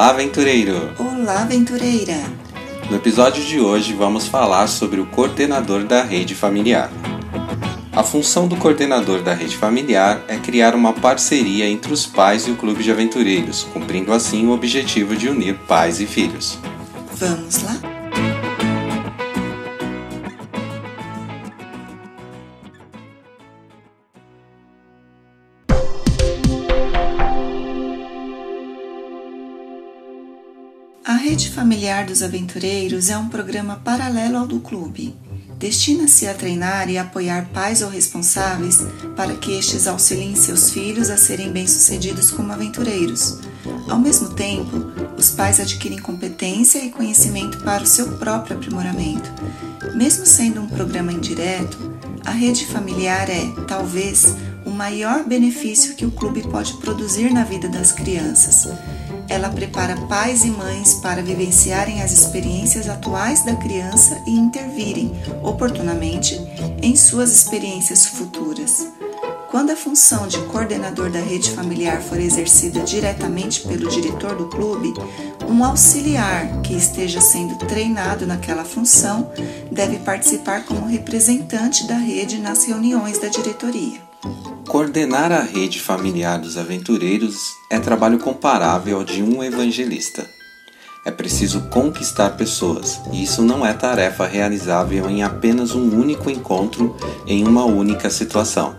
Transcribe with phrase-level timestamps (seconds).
[0.00, 0.94] Olá, aventureiro!
[0.98, 2.16] Olá, aventureira!
[2.88, 6.90] No episódio de hoje vamos falar sobre o coordenador da rede familiar.
[7.92, 12.50] A função do coordenador da rede familiar é criar uma parceria entre os pais e
[12.50, 16.58] o clube de aventureiros, cumprindo assim o objetivo de unir pais e filhos.
[17.18, 17.99] Vamos lá?
[31.30, 35.14] Rede Familiar dos Aventureiros é um programa paralelo ao do clube.
[35.60, 38.84] Destina-se a treinar e apoiar pais ou responsáveis
[39.14, 43.38] para que estes auxiliem seus filhos a serem bem-sucedidos como aventureiros.
[43.88, 44.76] Ao mesmo tempo,
[45.16, 49.30] os pais adquirem competência e conhecimento para o seu próprio aprimoramento.
[49.94, 51.78] Mesmo sendo um programa indireto,
[52.26, 54.34] a rede familiar é, talvez,
[54.80, 58.66] maior benefício que o clube pode produzir na vida das crianças
[59.30, 66.36] ela prepara pais e mães para vivenciarem as experiências atuais da criança e intervirem, oportunamente,
[66.82, 68.88] em suas experiências futuras.
[69.48, 74.92] Quando a função de coordenador da rede familiar for exercida diretamente pelo diretor do clube,
[75.48, 79.30] um auxiliar que esteja sendo treinado naquela função
[79.70, 84.09] deve participar como representante da rede nas reuniões da diretoria.
[84.70, 90.30] Coordenar a rede familiar dos aventureiros é trabalho comparável ao de um evangelista.
[91.04, 96.96] É preciso conquistar pessoas, e isso não é tarefa realizável em apenas um único encontro
[97.26, 98.76] em uma única situação.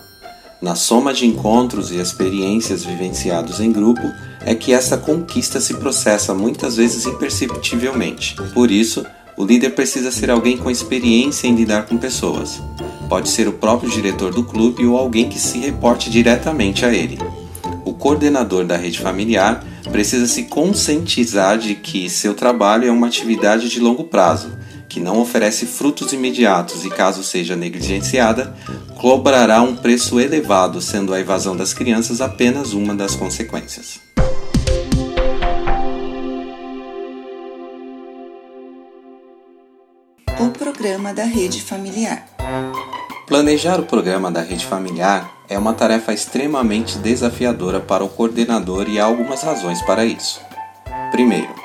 [0.62, 4.04] Na soma de encontros e experiências vivenciados em grupo
[4.46, 8.38] é que essa conquista se processa muitas vezes imperceptivelmente.
[8.54, 12.62] Por isso, o líder precisa ser alguém com experiência em lidar com pessoas.
[13.12, 17.20] Pode ser o próprio diretor do clube ou alguém que se reporte diretamente a ele.
[17.84, 23.68] O coordenador da rede familiar precisa se conscientizar de que seu trabalho é uma atividade
[23.68, 24.58] de longo prazo,
[24.88, 28.56] que não oferece frutos imediatos e, caso seja negligenciada,
[28.98, 34.00] cobrará um preço elevado, sendo a evasão das crianças apenas uma das consequências.
[40.40, 42.26] O programa da rede familiar.
[43.32, 49.00] Planejar o programa da rede familiar é uma tarefa extremamente desafiadora para o coordenador e
[49.00, 50.42] há algumas razões para isso.
[51.12, 51.56] Primeiro,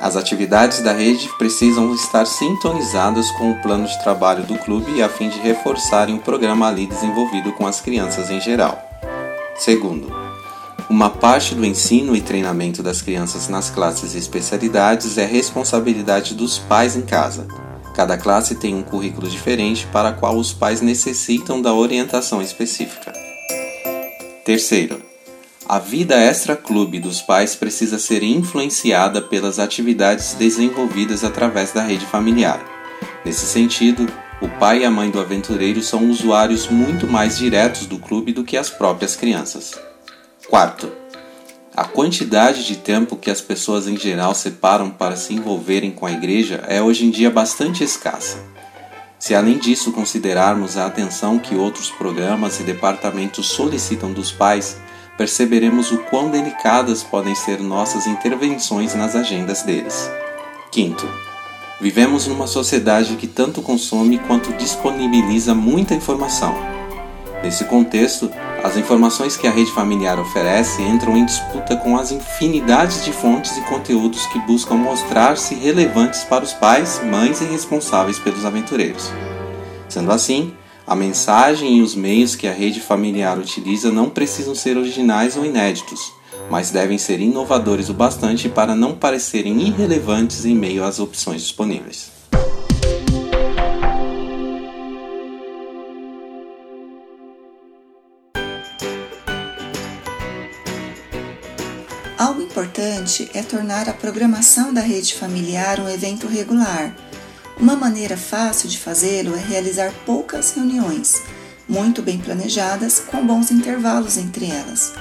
[0.00, 5.10] as atividades da rede precisam estar sintonizadas com o plano de trabalho do clube a
[5.10, 8.80] fim de reforçarem o programa ali desenvolvido com as crianças em geral.
[9.58, 10.10] Segundo,
[10.88, 16.58] uma parte do ensino e treinamento das crianças nas classes e especialidades é responsabilidade dos
[16.58, 17.46] pais em casa
[17.98, 23.12] Cada classe tem um currículo diferente para qual os pais necessitam da orientação específica.
[24.44, 25.02] Terceiro,
[25.68, 32.64] a vida extra-clube dos pais precisa ser influenciada pelas atividades desenvolvidas através da rede familiar.
[33.24, 34.06] Nesse sentido,
[34.40, 38.44] o pai e a mãe do aventureiro são usuários muito mais diretos do clube do
[38.44, 39.76] que as próprias crianças.
[40.48, 40.88] Quarto,
[41.78, 46.10] a quantidade de tempo que as pessoas em geral separam para se envolverem com a
[46.10, 48.38] igreja é hoje em dia bastante escassa.
[49.16, 54.76] Se além disso considerarmos a atenção que outros programas e departamentos solicitam dos pais,
[55.16, 60.10] perceberemos o quão delicadas podem ser nossas intervenções nas agendas deles.
[60.72, 61.08] Quinto,
[61.80, 66.77] vivemos numa sociedade que tanto consome quanto disponibiliza muita informação.
[67.42, 68.30] Nesse contexto,
[68.62, 73.56] as informações que a rede familiar oferece entram em disputa com as infinidades de fontes
[73.56, 79.12] e conteúdos que buscam mostrar-se relevantes para os pais, mães e responsáveis pelos aventureiros.
[79.88, 80.52] Sendo assim,
[80.84, 85.46] a mensagem e os meios que a rede familiar utiliza não precisam ser originais ou
[85.46, 86.12] inéditos,
[86.50, 92.17] mas devem ser inovadores o bastante para não parecerem irrelevantes em meio às opções disponíveis.
[102.18, 106.92] Algo importante é tornar a programação da rede familiar um evento regular.
[107.56, 111.22] Uma maneira fácil de fazê-lo é realizar poucas reuniões,
[111.68, 114.94] muito bem planejadas, com bons intervalos entre elas.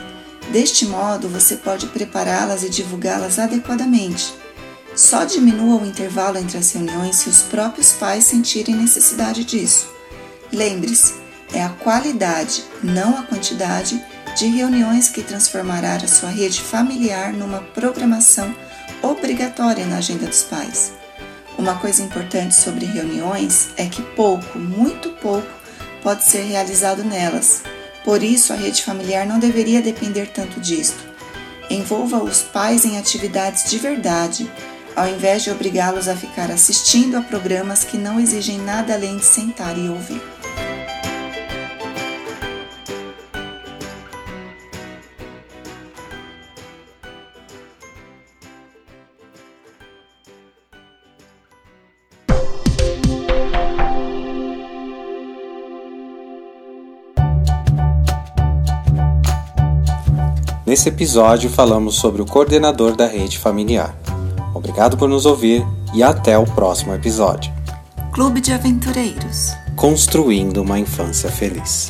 [0.52, 4.32] Deste modo, você pode prepará-las e divulgá-las adequadamente.
[4.96, 9.88] Só diminua o intervalo entre as reuniões se os próprios pais sentirem necessidade disso.
[10.54, 11.16] Lembre-se,
[11.52, 14.00] é a qualidade, não a quantidade,
[14.38, 18.56] de reuniões que transformará a sua rede familiar numa programação
[19.02, 20.94] obrigatória na agenda dos pais.
[21.58, 25.48] Uma coisa importante sobre reuniões é que pouco, muito pouco,
[26.04, 27.64] pode ser realizado nelas.
[28.06, 31.04] Por isso, a rede familiar não deveria depender tanto disto.
[31.68, 34.48] Envolva os pais em atividades de verdade,
[34.96, 39.26] ao invés de obrigá-los a ficar assistindo a programas que não exigem nada além de
[39.26, 40.22] sentar e ouvir.
[60.68, 63.98] Nesse episódio falamos sobre o coordenador da rede familiar.
[64.54, 67.54] Obrigado por nos ouvir e até o próximo episódio.
[68.12, 71.90] Clube de Aventureiros Construindo uma Infância Feliz.